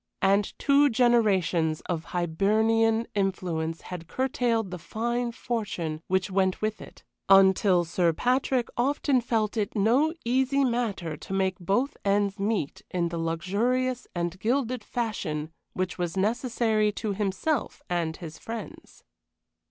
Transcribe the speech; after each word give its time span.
And 0.23 0.57
two 0.57 0.89
generations 0.89 1.81
of 1.81 2.05
Hibernian 2.05 3.05
influence 3.13 3.81
had 3.81 4.07
curtailed 4.07 4.71
the 4.71 4.79
fine 4.79 5.31
fortune 5.31 6.01
which 6.07 6.31
went 6.31 6.59
with 6.59 6.81
it, 6.81 7.03
until 7.29 7.85
Sir 7.85 8.11
Patrick 8.11 8.69
often 8.75 9.21
felt 9.21 9.57
it 9.57 9.75
no 9.75 10.11
easy 10.25 10.63
matter 10.63 11.15
to 11.17 11.33
make 11.33 11.59
both 11.59 11.95
ends 12.03 12.39
meet 12.39 12.81
in 12.89 13.09
the 13.09 13.19
luxurious 13.19 14.07
and 14.15 14.39
gilded 14.39 14.83
fashion 14.83 15.51
which 15.73 15.99
was 15.99 16.17
necessary 16.17 16.91
to 16.93 17.13
himself 17.13 17.83
and 17.87 18.17
his 18.17 18.39
friends. 18.39 19.03